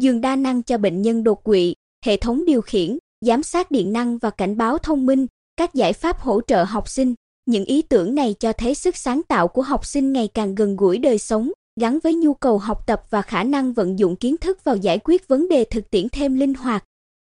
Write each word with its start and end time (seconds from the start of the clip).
giường 0.00 0.20
đa 0.20 0.36
năng 0.36 0.62
cho 0.62 0.78
bệnh 0.78 1.02
nhân 1.02 1.24
đột 1.24 1.44
quỵ, 1.44 1.74
hệ 2.04 2.16
thống 2.16 2.44
điều 2.44 2.60
khiển, 2.60 2.98
giám 3.20 3.42
sát 3.42 3.70
điện 3.70 3.92
năng 3.92 4.18
và 4.18 4.30
cảnh 4.30 4.56
báo 4.56 4.78
thông 4.78 5.06
minh, 5.06 5.26
các 5.56 5.74
giải 5.74 5.92
pháp 5.92 6.20
hỗ 6.20 6.40
trợ 6.40 6.64
học 6.64 6.88
sinh. 6.88 7.14
Những 7.46 7.64
ý 7.64 7.82
tưởng 7.82 8.14
này 8.14 8.34
cho 8.40 8.52
thấy 8.52 8.74
sức 8.74 8.96
sáng 8.96 9.22
tạo 9.22 9.48
của 9.48 9.62
học 9.62 9.86
sinh 9.86 10.12
ngày 10.12 10.28
càng 10.28 10.54
gần 10.54 10.76
gũi 10.76 10.98
đời 10.98 11.18
sống, 11.18 11.50
gắn 11.80 11.98
với 12.02 12.14
nhu 12.14 12.34
cầu 12.34 12.58
học 12.58 12.86
tập 12.86 13.02
và 13.10 13.22
khả 13.22 13.44
năng 13.44 13.72
vận 13.72 13.98
dụng 13.98 14.16
kiến 14.16 14.36
thức 14.36 14.64
vào 14.64 14.76
giải 14.76 14.98
quyết 14.98 15.28
vấn 15.28 15.48
đề 15.48 15.64
thực 15.64 15.90
tiễn 15.90 16.08
thêm 16.08 16.34
linh 16.34 16.54
hoạt. 16.54 16.84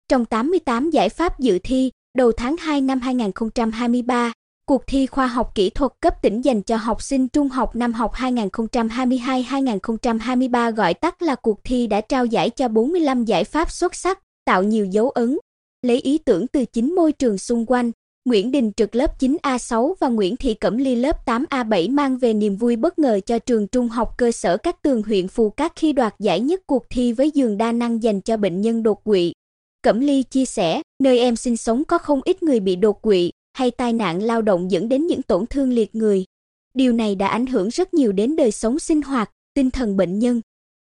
Trong 0.10 0.26
88 0.26 0.90
giải 0.90 1.10
pháp 1.10 1.40
dự 1.40 1.60
thi, 1.64 1.92
đầu 2.18 2.32
tháng 2.32 2.58
2 2.58 2.82
năm 2.82 3.00
2023, 3.00 4.34
cuộc 4.66 4.88
thi 4.88 5.08
khoa 5.08 5.28
học 5.28 5.56
kỹ 5.56 5.70
thuật 5.70 5.92
cấp 6.02 6.22
tỉnh 6.22 6.42
dành 6.42 6.62
cho 6.62 6.76
học 6.76 7.02
sinh 7.02 7.28
trung 7.28 7.50
học 7.50 7.76
năm 7.76 7.94
học 7.94 8.14
2022-2023 8.14 10.72
gọi 10.72 10.94
tắt 10.94 11.22
là 11.22 11.36
cuộc 11.36 11.64
thi 11.64 11.88
đã 11.88 12.02
trao 12.02 12.26
giải 12.26 12.50
cho 12.50 12.68
45 12.68 13.26
giải 13.26 13.44
pháp 13.44 13.72
xuất 13.72 13.96
sắc, 13.96 14.20
tạo 14.46 14.64
nhiều 14.64 14.86
dấu 14.86 15.10
ấn, 15.10 15.38
lấy 15.82 16.00
ý 16.00 16.18
tưởng 16.18 16.48
từ 16.48 16.66
chính 16.66 16.96
môi 16.96 17.12
trường 17.12 17.38
xung 17.38 17.66
quanh, 17.66 17.92
Nguyễn 18.26 18.52
Đình 18.52 18.72
Trực 18.78 18.96
lớp 18.96 19.20
9A6 19.20 19.94
và 20.00 20.08
Nguyễn 20.08 20.36
Thị 20.36 20.54
Cẩm 20.54 20.78
Ly 20.78 20.96
lớp 20.96 21.26
8A7 21.26 21.92
mang 21.92 22.18
về 22.18 22.34
niềm 22.34 22.56
vui 22.56 22.76
bất 22.76 23.00
ngờ 23.00 23.20
cho 23.26 23.40
trường 23.40 23.68
trung 23.68 23.90
học 23.90 24.18
cơ 24.18 24.32
sở 24.32 24.58
các 24.58 24.82
tường 24.82 25.04
huyện 25.04 25.28
Phù 25.28 25.50
Cát 25.50 25.76
khi 25.76 25.94
đoạt 25.94 26.16
giải 26.20 26.40
nhất 26.40 26.62
cuộc 26.68 26.84
thi 26.90 27.14
với 27.14 27.32
giường 27.32 27.58
đa 27.58 27.72
năng 27.72 28.04
dành 28.04 28.22
cho 28.22 28.38
bệnh 28.38 28.62
nhân 28.62 28.84
đột 28.84 29.04
quỵ. 29.04 29.34
Cẩm 29.82 30.00
Ly 30.00 30.24
chia 30.24 30.46
sẻ, 30.46 30.82
nơi 31.04 31.20
em 31.20 31.36
sinh 31.36 31.58
sống 31.58 31.84
có 31.84 31.98
không 31.98 32.22
ít 32.26 32.44
người 32.44 32.60
bị 32.60 32.76
đột 32.76 33.02
quỵ 33.02 33.32
hay 33.54 33.72
tai 33.72 33.94
nạn 33.94 34.24
lao 34.24 34.42
động 34.42 34.72
dẫn 34.72 34.90
đến 34.90 35.08
những 35.08 35.22
tổn 35.22 35.46
thương 35.46 35.74
liệt 35.74 35.96
người. 35.96 36.26
Điều 36.74 36.94
này 36.94 37.16
đã 37.16 37.28
ảnh 37.28 37.46
hưởng 37.46 37.70
rất 37.70 37.94
nhiều 37.94 38.12
đến 38.12 38.36
đời 38.36 38.52
sống 38.52 38.80
sinh 38.80 39.02
hoạt, 39.02 39.32
tinh 39.54 39.72
thần 39.72 39.98
bệnh 39.98 40.20
nhân. 40.20 40.42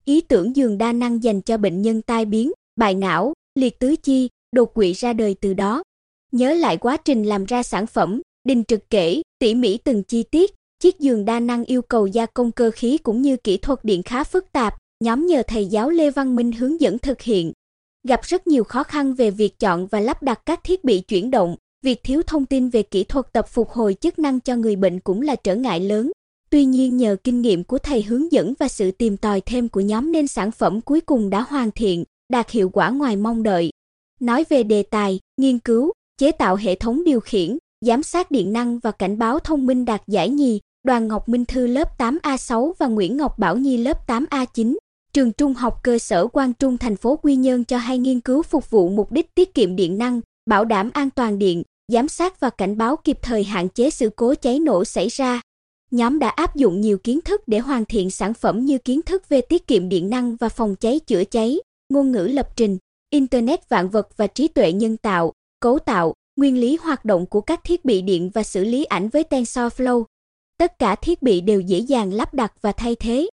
Ý 0.05 0.21
tưởng 0.21 0.57
giường 0.57 0.79
đa 0.79 0.93
năng 0.93 1.23
dành 1.23 1.41
cho 1.41 1.57
bệnh 1.57 1.83
nhân 1.83 2.03
tai 2.03 2.25
biến, 2.25 2.53
bại 2.77 2.95
não, 2.95 3.33
liệt 3.55 3.79
tứ 3.79 3.97
chi, 4.03 4.29
đột 4.53 4.75
quỵ 4.75 4.93
ra 4.93 5.13
đời 5.13 5.37
từ 5.41 5.55
đó. 5.55 5.83
Nhớ 6.33 6.55
lại 6.55 6.77
quá 6.77 6.97
trình 6.97 7.25
làm 7.25 7.45
ra 7.45 7.63
sản 7.63 7.87
phẩm, 7.87 8.23
Đình 8.45 8.65
Trực 8.65 8.91
kể, 8.91 9.23
tỉ 9.39 9.55
mỉ 9.55 9.79
từng 9.79 10.03
chi 10.03 10.23
tiết, 10.23 10.55
chiếc 10.79 10.99
giường 10.99 11.25
đa 11.25 11.41
năng 11.41 11.65
yêu 11.65 11.83
cầu 11.83 12.07
gia 12.07 12.27
công 12.27 12.53
cơ 12.53 12.71
khí 12.75 12.99
cũng 12.99 13.23
như 13.23 13.37
kỹ 13.37 13.57
thuật 13.57 13.79
điện 13.83 14.03
khá 14.03 14.25
phức 14.25 14.53
tạp, 14.53 14.75
nhóm 15.05 15.27
nhờ 15.27 15.43
thầy 15.47 15.67
giáo 15.67 15.91
Lê 15.91 16.11
Văn 16.11 16.37
Minh 16.37 16.53
hướng 16.53 16.81
dẫn 16.81 16.99
thực 16.99 17.23
hiện. 17.23 17.53
Gặp 18.09 18.21
rất 18.23 18.47
nhiều 18.47 18.65
khó 18.65 18.83
khăn 18.83 19.15
về 19.15 19.31
việc 19.31 19.59
chọn 19.59 19.87
và 19.87 20.01
lắp 20.01 20.23
đặt 20.23 20.41
các 20.47 20.65
thiết 20.65 20.85
bị 20.85 21.01
chuyển 21.01 21.31
động, 21.31 21.57
việc 21.85 22.03
thiếu 22.05 22.23
thông 22.27 22.47
tin 22.47 22.69
về 22.69 22.83
kỹ 22.83 23.05
thuật 23.05 23.33
tập 23.33 23.49
phục 23.49 23.71
hồi 23.71 23.97
chức 24.01 24.19
năng 24.19 24.41
cho 24.41 24.57
người 24.57 24.77
bệnh 24.77 25.01
cũng 25.01 25.23
là 25.23 25.37
trở 25.37 25.57
ngại 25.57 25.81
lớn. 25.81 26.11
Tuy 26.51 26.65
nhiên 26.65 26.97
nhờ 26.97 27.17
kinh 27.25 27.41
nghiệm 27.41 27.65
của 27.65 27.79
thầy 27.79 28.03
hướng 28.03 28.33
dẫn 28.33 28.55
và 28.59 28.69
sự 28.69 28.91
tìm 28.91 29.17
tòi 29.17 29.41
thêm 29.41 29.69
của 29.69 29.81
nhóm 29.81 30.13
nên 30.13 30.27
sản 30.27 30.51
phẩm 30.51 30.81
cuối 30.81 31.01
cùng 31.01 31.31
đã 31.31 31.41
hoàn 31.41 31.71
thiện, 31.71 32.05
đạt 32.33 32.51
hiệu 32.51 32.69
quả 32.69 32.91
ngoài 32.91 33.17
mong 33.17 33.43
đợi. 33.43 33.71
Nói 34.21 34.45
về 34.49 34.63
đề 34.63 34.83
tài, 34.83 35.21
nghiên 35.37 35.59
cứu, 35.59 35.93
chế 36.19 36.33
tạo 36.33 36.57
hệ 36.57 36.75
thống 36.75 37.05
điều 37.05 37.21
khiển, 37.21 37.59
giám 37.81 38.03
sát 38.03 38.31
điện 38.31 38.53
năng 38.53 38.79
và 38.79 38.91
cảnh 38.91 39.19
báo 39.19 39.39
thông 39.39 39.67
minh 39.67 39.85
đạt 39.85 40.03
giải 40.07 40.29
nhì, 40.29 40.61
Đoàn 40.85 41.09
Ngọc 41.09 41.29
Minh 41.29 41.45
Thư 41.45 41.67
lớp 41.67 41.99
8A6 41.99 42.73
và 42.79 42.87
Nguyễn 42.87 43.17
Ngọc 43.17 43.39
Bảo 43.39 43.57
Nhi 43.57 43.77
lớp 43.77 44.09
8A9. 44.09 44.77
Trường 45.13 45.33
Trung 45.33 45.55
học 45.55 45.81
cơ 45.83 45.99
sở 45.99 46.27
Quang 46.27 46.53
Trung 46.55 46.79
thành 46.79 46.97
phố 46.97 47.17
Quy 47.17 47.37
Nhơn 47.37 47.65
cho 47.65 47.77
hay 47.77 47.99
nghiên 47.99 48.21
cứu 48.21 48.43
phục 48.43 48.71
vụ 48.71 48.89
mục 48.89 49.13
đích 49.13 49.35
tiết 49.35 49.55
kiệm 49.55 49.77
điện 49.77 49.99
năng, 49.99 50.21
bảo 50.51 50.65
đảm 50.65 50.91
an 50.93 51.11
toàn 51.11 51.39
điện, 51.39 51.63
giám 51.89 52.09
sát 52.09 52.41
và 52.41 52.51
cảnh 52.51 52.77
báo 52.77 52.97
kịp 52.97 53.19
thời 53.23 53.45
hạn 53.45 53.69
chế 53.69 53.91
sự 53.91 54.11
cố 54.17 54.35
cháy 54.35 54.59
nổ 54.59 54.85
xảy 54.85 55.09
ra. 55.09 55.41
Nhóm 55.91 56.19
đã 56.19 56.29
áp 56.29 56.57
dụng 56.57 56.81
nhiều 56.81 56.99
kiến 56.99 57.21
thức 57.21 57.49
để 57.49 57.59
hoàn 57.59 57.85
thiện 57.85 58.11
sản 58.11 58.35
phẩm 58.35 58.65
như 58.65 58.79
kiến 58.79 59.03
thức 59.03 59.29
về 59.29 59.41
tiết 59.41 59.67
kiệm 59.67 59.89
điện 59.89 60.11
năng 60.11 60.37
và 60.37 60.49
phòng 60.49 60.77
cháy 60.77 61.01
chữa 61.07 61.25
cháy, 61.25 61.59
ngôn 61.89 62.13
ngữ 62.13 62.27
lập 62.33 62.49
trình, 62.57 62.79
internet 63.11 63.69
vạn 63.69 63.89
vật 63.91 64.17
và 64.17 64.27
trí 64.27 64.49
tuệ 64.49 64.73
nhân 64.73 64.97
tạo, 64.97 65.33
cấu 65.61 65.79
tạo, 65.79 66.15
nguyên 66.37 66.59
lý 66.61 66.79
hoạt 66.83 67.05
động 67.05 67.27
của 67.27 67.41
các 67.41 67.65
thiết 67.65 67.85
bị 67.85 68.03
điện 68.03 68.31
và 68.35 68.43
xử 68.43 68.65
lý 68.65 68.85
ảnh 68.85 69.09
với 69.09 69.25
TensorFlow. 69.31 70.05
Tất 70.59 70.79
cả 70.79 70.95
thiết 70.95 71.23
bị 71.23 71.41
đều 71.41 71.61
dễ 71.61 71.79
dàng 71.79 72.13
lắp 72.13 72.35
đặt 72.35 72.53
và 72.61 72.73
thay 72.73 72.95
thế. 72.95 73.29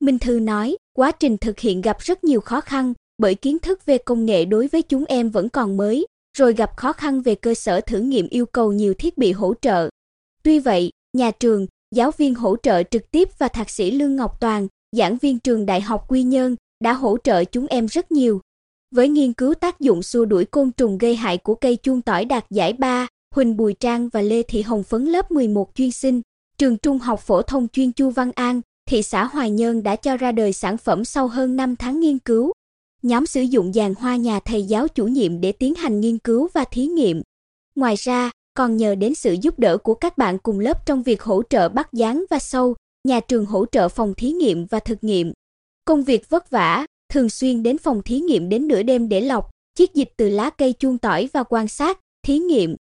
Minh 0.00 0.18
Thư 0.18 0.40
nói, 0.40 0.76
quá 0.96 1.10
trình 1.10 1.36
thực 1.36 1.60
hiện 1.60 1.80
gặp 1.80 1.96
rất 2.00 2.24
nhiều 2.24 2.40
khó 2.40 2.60
khăn, 2.60 2.92
bởi 3.18 3.34
kiến 3.34 3.58
thức 3.58 3.86
về 3.86 3.98
công 3.98 4.26
nghệ 4.26 4.44
đối 4.44 4.66
với 4.68 4.82
chúng 4.82 5.04
em 5.04 5.30
vẫn 5.30 5.48
còn 5.48 5.76
mới, 5.76 6.06
rồi 6.38 6.54
gặp 6.54 6.76
khó 6.76 6.92
khăn 6.92 7.22
về 7.22 7.34
cơ 7.34 7.54
sở 7.54 7.80
thử 7.80 7.98
nghiệm 7.98 8.28
yêu 8.28 8.46
cầu 8.46 8.72
nhiều 8.72 8.94
thiết 8.94 9.18
bị 9.18 9.32
hỗ 9.32 9.54
trợ. 9.54 9.88
Tuy 10.42 10.58
vậy, 10.58 10.90
nhà 11.12 11.30
trường, 11.30 11.66
giáo 11.94 12.10
viên 12.10 12.34
hỗ 12.34 12.56
trợ 12.56 12.82
trực 12.82 13.10
tiếp 13.10 13.28
và 13.38 13.48
thạc 13.48 13.70
sĩ 13.70 13.90
Lương 13.90 14.16
Ngọc 14.16 14.40
Toàn, 14.40 14.68
giảng 14.96 15.16
viên 15.16 15.38
trường 15.38 15.66
Đại 15.66 15.80
học 15.80 16.04
Quy 16.08 16.22
Nhơn, 16.22 16.56
đã 16.84 16.92
hỗ 16.92 17.16
trợ 17.24 17.44
chúng 17.44 17.66
em 17.66 17.86
rất 17.86 18.12
nhiều. 18.12 18.40
Với 18.94 19.08
nghiên 19.08 19.32
cứu 19.32 19.54
tác 19.54 19.80
dụng 19.80 20.02
xua 20.02 20.24
đuổi 20.24 20.44
côn 20.44 20.70
trùng 20.70 20.98
gây 20.98 21.16
hại 21.16 21.38
của 21.38 21.54
cây 21.54 21.76
chuông 21.76 22.02
tỏi 22.02 22.24
đạt 22.24 22.50
giải 22.50 22.72
3, 22.72 23.06
Huỳnh 23.34 23.56
Bùi 23.56 23.74
Trang 23.74 24.08
và 24.08 24.22
Lê 24.22 24.42
Thị 24.42 24.62
Hồng 24.62 24.82
Phấn 24.82 25.04
lớp 25.04 25.30
11 25.30 25.74
chuyên 25.74 25.90
sinh, 25.90 26.22
trường 26.58 26.76
Trung 26.76 26.98
học 26.98 27.20
phổ 27.20 27.42
thông 27.42 27.68
chuyên 27.68 27.92
Chu 27.92 28.10
Văn 28.10 28.32
An, 28.34 28.60
thị 28.88 29.02
xã 29.02 29.24
Hoài 29.24 29.50
Nhơn 29.50 29.82
đã 29.82 29.96
cho 29.96 30.16
ra 30.16 30.32
đời 30.32 30.52
sản 30.52 30.76
phẩm 30.76 31.04
sau 31.04 31.28
hơn 31.28 31.56
5 31.56 31.76
tháng 31.76 32.00
nghiên 32.00 32.18
cứu. 32.18 32.52
Nhóm 33.04 33.26
sử 33.26 33.40
dụng 33.42 33.74
giàn 33.74 33.94
hoa 33.94 34.16
nhà 34.16 34.40
thầy 34.40 34.62
giáo 34.62 34.88
chủ 34.88 35.06
nhiệm 35.06 35.40
để 35.40 35.52
tiến 35.52 35.74
hành 35.74 36.00
nghiên 36.00 36.18
cứu 36.18 36.48
và 36.52 36.64
thí 36.64 36.86
nghiệm. 36.86 37.22
Ngoài 37.74 37.94
ra, 37.98 38.30
còn 38.54 38.76
nhờ 38.76 38.94
đến 38.94 39.14
sự 39.14 39.36
giúp 39.42 39.58
đỡ 39.58 39.76
của 39.76 39.94
các 39.94 40.18
bạn 40.18 40.38
cùng 40.38 40.60
lớp 40.60 40.86
trong 40.86 41.02
việc 41.02 41.22
hỗ 41.22 41.42
trợ 41.50 41.68
bắt 41.68 41.92
dán 41.92 42.24
và 42.30 42.38
sâu, 42.38 42.74
nhà 43.08 43.20
trường 43.20 43.46
hỗ 43.46 43.66
trợ 43.66 43.88
phòng 43.88 44.14
thí 44.14 44.32
nghiệm 44.32 44.66
và 44.66 44.80
thực 44.80 45.04
nghiệm. 45.04 45.32
Công 45.84 46.04
việc 46.04 46.30
vất 46.30 46.50
vả, 46.50 46.86
thường 47.12 47.30
xuyên 47.30 47.62
đến 47.62 47.78
phòng 47.78 48.02
thí 48.02 48.20
nghiệm 48.20 48.48
đến 48.48 48.68
nửa 48.68 48.82
đêm 48.82 49.08
để 49.08 49.20
lọc, 49.20 49.50
chiết 49.74 49.94
dịch 49.94 50.12
từ 50.16 50.28
lá 50.28 50.50
cây 50.50 50.72
chuông 50.72 50.98
tỏi 50.98 51.28
và 51.32 51.42
quan 51.42 51.68
sát, 51.68 52.00
thí 52.26 52.38
nghiệm. 52.38 52.76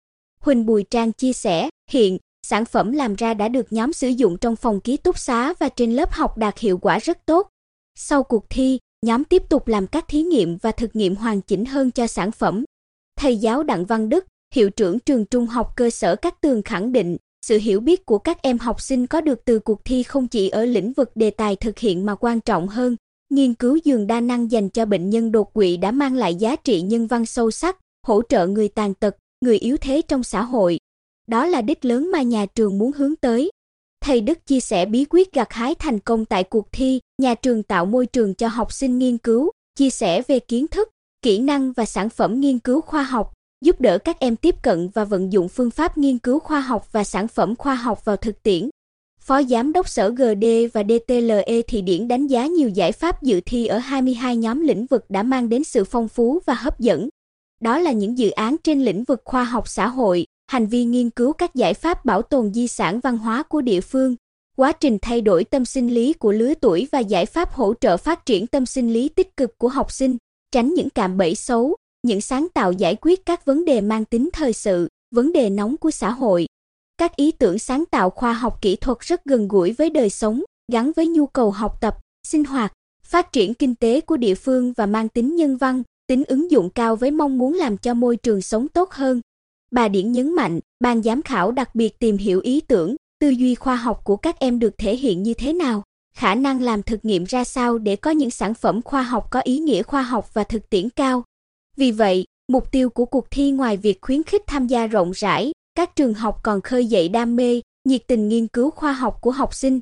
Huỳnh 0.41 0.67
Bùi 0.67 0.83
Trang 0.83 1.12
chia 1.12 1.33
sẻ, 1.33 1.69
hiện, 1.91 2.19
sản 2.47 2.65
phẩm 2.65 2.93
làm 2.93 3.15
ra 3.15 3.34
đã 3.34 3.49
được 3.49 3.73
nhóm 3.73 3.93
sử 3.93 4.09
dụng 4.09 4.37
trong 4.41 4.57
phòng 4.57 4.81
ký 4.81 4.97
túc 4.97 5.19
xá 5.19 5.55
và 5.59 5.69
trên 5.69 5.93
lớp 5.93 6.12
học 6.12 6.39
đạt 6.39 6.59
hiệu 6.59 6.78
quả 6.78 6.99
rất 6.99 7.19
tốt. 7.27 7.49
Sau 7.95 8.23
cuộc 8.23 8.51
thi, 8.51 8.78
nhóm 9.03 9.25
tiếp 9.25 9.42
tục 9.48 9.69
làm 9.69 9.86
các 9.86 10.09
thí 10.09 10.22
nghiệm 10.22 10.56
và 10.56 10.72
thực 10.72 10.97
nghiệm 10.97 11.16
hoàn 11.16 11.41
chỉnh 11.41 11.64
hơn 11.64 11.91
cho 11.91 12.06
sản 12.06 12.32
phẩm. 12.32 12.64
Thầy 13.16 13.36
giáo 13.36 13.62
Đặng 13.62 13.84
Văn 13.84 14.09
Đức, 14.09 14.26
hiệu 14.54 14.70
trưởng 14.70 14.98
trường 14.98 15.25
trung 15.25 15.47
học 15.47 15.72
cơ 15.76 15.91
sở 15.91 16.16
Các 16.16 16.41
Tường 16.41 16.62
khẳng 16.62 16.92
định, 16.92 17.16
sự 17.47 17.59
hiểu 17.59 17.81
biết 17.81 18.06
của 18.06 18.19
các 18.19 18.42
em 18.42 18.59
học 18.59 18.81
sinh 18.81 19.06
có 19.06 19.20
được 19.20 19.44
từ 19.44 19.59
cuộc 19.59 19.84
thi 19.84 20.03
không 20.03 20.28
chỉ 20.28 20.48
ở 20.48 20.64
lĩnh 20.64 20.92
vực 20.92 21.10
đề 21.14 21.31
tài 21.31 21.56
thực 21.56 21.78
hiện 21.78 22.06
mà 22.06 22.14
quan 22.14 22.41
trọng 22.41 22.69
hơn, 22.69 22.97
nghiên 23.31 23.54
cứu 23.54 23.76
giường 23.84 24.06
đa 24.06 24.20
năng 24.20 24.50
dành 24.50 24.69
cho 24.69 24.84
bệnh 24.84 25.10
nhân 25.10 25.32
đột 25.32 25.53
quỵ 25.53 25.76
đã 25.76 25.91
mang 25.91 26.15
lại 26.15 26.34
giá 26.34 26.56
trị 26.56 26.80
nhân 26.80 27.06
văn 27.06 27.26
sâu 27.26 27.50
sắc, 27.50 27.78
hỗ 28.06 28.22
trợ 28.28 28.47
người 28.47 28.69
tàn 28.69 28.94
tật, 28.94 29.16
người 29.41 29.59
yếu 29.59 29.76
thế 29.76 30.03
trong 30.09 30.22
xã 30.22 30.42
hội. 30.42 30.78
Đó 31.26 31.47
là 31.47 31.62
đích 31.62 31.84
lớn 31.84 32.10
mà 32.12 32.22
nhà 32.22 32.47
trường 32.47 32.78
muốn 32.78 32.92
hướng 32.92 33.16
tới. 33.16 33.50
Thầy 34.00 34.20
Đức 34.20 34.47
chia 34.47 34.60
sẻ 34.60 34.86
bí 34.86 35.04
quyết 35.10 35.32
gặt 35.32 35.53
hái 35.53 35.75
thành 35.75 35.98
công 35.98 36.25
tại 36.25 36.44
cuộc 36.44 36.72
thi, 36.72 37.00
nhà 37.22 37.34
trường 37.34 37.62
tạo 37.62 37.86
môi 37.86 38.06
trường 38.06 38.34
cho 38.34 38.48
học 38.48 38.72
sinh 38.72 38.98
nghiên 38.98 39.19
cứu, 39.19 39.50
chia 39.78 39.91
sẻ 39.91 40.22
về 40.22 40.38
kiến 40.38 40.69
thức, 40.69 40.88
kỹ 41.22 41.38
năng 41.38 41.72
và 41.72 41.84
sản 41.84 42.09
phẩm 42.09 42.41
nghiên 42.41 42.59
cứu 42.59 42.81
khoa 42.81 43.03
học, 43.03 43.32
giúp 43.64 43.81
đỡ 43.81 43.98
các 43.98 44.20
em 44.20 44.36
tiếp 44.36 44.54
cận 44.62 44.88
và 44.94 45.04
vận 45.04 45.32
dụng 45.32 45.48
phương 45.48 45.70
pháp 45.70 45.98
nghiên 45.98 46.19
cứu 46.19 46.38
khoa 46.38 46.60
học 46.60 46.92
và 46.92 47.04
sản 47.04 47.28
phẩm 47.28 47.56
khoa 47.56 47.75
học 47.75 48.04
vào 48.04 48.16
thực 48.16 48.42
tiễn. 48.42 48.70
Phó 49.20 49.42
Giám 49.42 49.72
đốc 49.72 49.88
Sở 49.88 50.10
GD 50.10 50.44
và 50.72 50.82
DTLE 50.84 51.62
Thị 51.69 51.82
Điển 51.82 52.09
đánh 52.09 52.26
giá 52.26 52.47
nhiều 52.47 52.69
giải 52.69 52.92
pháp 52.92 53.22
dự 53.22 53.41
thi 53.41 53.66
ở 53.66 53.78
22 53.78 54.36
nhóm 54.36 54.60
lĩnh 54.60 54.86
vực 54.86 55.04
đã 55.09 55.22
mang 55.22 55.48
đến 55.48 55.65
sự 55.65 55.84
phong 55.84 56.09
phú 56.09 56.38
và 56.47 56.54
hấp 56.54 56.80
dẫn. 56.80 57.09
Đó 57.61 57.79
là 57.79 57.93
những 57.93 58.19
dự 58.19 58.31
án 58.31 58.57
trên 58.65 58.85
lĩnh 58.85 59.05
vực 59.05 59.23
khoa 59.25 59.45
học 59.45 59.69
xã 59.69 59.89
hội, 59.89 60.27
hành 60.47 60.67
vi 60.67 60.84
nghiên 60.84 61.10
cứu 61.10 61.33
các 61.33 61.55
giải 61.55 61.75
pháp 61.75 62.05
bảo 62.05 62.22
tồn 62.22 62.55
di 62.55 62.69
sản 62.69 63.01
văn 63.01 63.19
hóa 63.19 63.43
của 63.43 63.60
địa 63.60 63.81
phương, 63.81 64.16
quá 64.57 64.72
trình 64.72 64.99
thay 65.03 65.21
đổi 65.21 65.45
tâm 65.45 65.65
sinh 65.65 65.95
lý 65.95 66.13
của 66.13 66.33
lứa 66.33 66.55
tuổi 66.55 66.89
và 66.93 66.99
giải 66.99 67.27
pháp 67.27 67.53
hỗ 67.53 67.75
trợ 67.81 67.97
phát 67.97 68.27
triển 68.27 68.47
tâm 68.47 68.66
sinh 68.66 68.93
lý 68.93 69.09
tích 69.09 69.37
cực 69.37 69.59
của 69.59 69.69
học 69.69 69.93
sinh, 69.93 70.16
tránh 70.51 70.75
những 70.75 70.91
cạm 70.91 71.16
bẫy 71.16 71.34
xấu, 71.34 71.77
những 72.03 72.21
sáng 72.21 72.49
tạo 72.55 72.72
giải 72.72 72.97
quyết 73.01 73.27
các 73.27 73.45
vấn 73.45 73.65
đề 73.65 73.81
mang 73.81 74.04
tính 74.04 74.28
thời 74.33 74.53
sự, 74.53 74.89
vấn 75.15 75.33
đề 75.33 75.51
nóng 75.51 75.77
của 75.77 75.91
xã 75.91 76.11
hội. 76.11 76.47
Các 76.99 77.16
ý 77.16 77.33
tưởng 77.33 77.59
sáng 77.59 77.84
tạo 77.87 78.11
khoa 78.11 78.33
học 78.33 78.63
kỹ 78.63 78.77
thuật 78.77 78.99
rất 79.01 79.25
gần 79.25 79.49
gũi 79.49 79.72
với 79.72 79.91
đời 79.91 80.11
sống, 80.11 80.43
gắn 80.72 80.93
với 80.97 81.07
nhu 81.07 81.27
cầu 81.27 81.51
học 81.51 81.81
tập, 81.81 81.99
sinh 82.27 82.45
hoạt, 82.45 82.72
phát 83.03 83.33
triển 83.33 83.54
kinh 83.54 83.75
tế 83.75 84.01
của 84.01 84.16
địa 84.16 84.34
phương 84.34 84.72
và 84.72 84.87
mang 84.87 85.09
tính 85.09 85.37
nhân 85.37 85.57
văn, 85.57 85.83
tính 86.09 86.25
ứng 86.28 86.51
dụng 86.51 86.71
cao 86.71 86.97
với 86.97 87.10
mong 87.10 87.39
muốn 87.39 87.55
làm 87.55 87.77
cho 87.77 87.95
môi 87.95 88.16
trường 88.16 88.43
sống 88.43 88.69
tốt 88.69 88.91
hơn. 88.91 89.21
Bà 89.71 89.89
Điển 89.89 90.13
nhấn 90.13 90.34
mạnh, 90.34 90.60
ban 90.81 91.03
giám 91.03 91.22
khảo 91.22 91.53
đặc 91.53 91.75
biệt 91.75 91.99
tìm 91.99 92.16
hiểu 92.16 92.41
ý 92.41 92.60
tưởng, 92.60 92.97
tư 93.21 93.28
duy 93.28 93.55
khoa 93.55 93.77
học 93.77 94.01
của 94.05 94.16
các 94.16 94.39
em 94.39 94.59
được 94.59 94.78
thể 94.78 94.97
hiện 94.97 95.22
như 95.22 95.34
thế 95.34 95.53
nào, 95.53 95.83
khả 96.15 96.34
năng 96.34 96.63
làm 96.63 96.83
thực 96.83 97.05
nghiệm 97.05 97.25
ra 97.25 97.45
sao 97.45 97.78
để 97.78 97.97
có 97.97 98.10
những 98.10 98.31
sản 98.31 98.55
phẩm 98.55 98.83
khoa 98.83 99.03
học 99.03 99.31
có 99.31 99.41
ý 99.41 99.59
nghĩa 99.59 99.83
khoa 99.83 100.03
học 100.03 100.34
và 100.34 100.45
thực 100.45 100.71
tiễn 100.71 100.91
cao. 100.91 101.25
Vì 101.77 101.91
vậy, 101.91 102.25
mục 102.49 102.72
tiêu 102.72 102.91
của 102.91 103.04
cuộc 103.04 103.31
thi 103.31 103.51
ngoài 103.51 103.77
việc 103.77 103.99
khuyến 104.01 104.22
khích 104.22 104.43
tham 104.47 104.66
gia 104.66 104.87
rộng 104.87 105.11
rãi, 105.15 105.53
các 105.75 105.97
trường 105.97 106.15
học 106.15 106.41
còn 106.43 106.61
khơi 106.61 106.87
dậy 106.87 107.09
đam 107.09 107.37
mê, 107.37 107.61
nhiệt 107.84 108.03
tình 108.07 108.28
nghiên 108.28 108.47
cứu 108.47 108.71
khoa 108.71 108.93
học 108.93 109.19
của 109.21 109.31
học 109.31 109.54
sinh. 109.54 109.81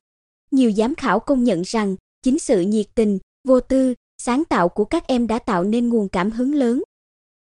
Nhiều 0.50 0.72
giám 0.72 0.94
khảo 0.94 1.20
công 1.20 1.44
nhận 1.44 1.62
rằng, 1.62 1.96
chính 2.22 2.38
sự 2.38 2.61
nhiệt 2.61 2.87
tình, 2.94 3.19
vô 3.49 3.61
tư, 3.61 3.94
Sáng 4.18 4.44
tạo 4.44 4.68
của 4.68 4.84
các 4.84 5.06
em 5.06 5.26
đã 5.26 5.38
tạo 5.38 5.64
nên 5.64 5.88
nguồn 5.88 6.08
cảm 6.08 6.30
hứng 6.30 6.54
lớn. 6.54 6.82